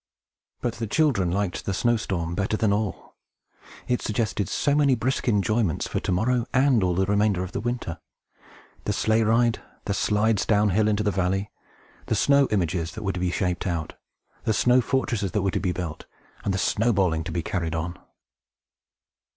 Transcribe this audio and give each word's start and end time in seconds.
But 0.61 0.73
the 0.81 0.87
children 0.87 1.29
liked 1.29 1.63
the 1.65 1.75
snow 1.75 1.95
storm 1.95 2.33
better 2.33 2.57
than 2.57 2.71
them 2.71 2.79
all. 2.79 3.17
It 3.87 4.01
suggested 4.01 4.49
so 4.49 4.73
many 4.73 4.95
brisk 4.95 5.27
enjoyments 5.27 5.87
for 5.87 5.99
to 5.99 6.11
morrow, 6.11 6.47
and 6.55 6.81
all 6.81 6.95
the 6.95 7.05
remainder 7.05 7.43
of 7.43 7.51
the 7.51 7.59
winter. 7.61 7.99
The 8.85 8.93
sleigh 8.93 9.21
ride; 9.21 9.61
the 9.85 9.93
slides 9.93 10.43
down 10.47 10.71
hill 10.71 10.87
into 10.87 11.03
the 11.03 11.11
valley; 11.11 11.51
the 12.07 12.15
snow 12.15 12.47
images 12.49 12.93
that 12.93 13.03
were 13.03 13.13
to 13.13 13.19
be 13.19 13.29
shaped 13.29 13.67
out; 13.67 13.93
the 14.43 14.53
snow 14.55 14.81
fortresses 14.81 15.33
that 15.33 15.43
were 15.43 15.51
to 15.51 15.59
be 15.59 15.71
built; 15.71 16.07
and 16.43 16.51
the 16.51 16.57
snowballing 16.57 17.23
to 17.25 17.31
be 17.31 17.43
carried 17.43 17.75
on! 17.75 17.99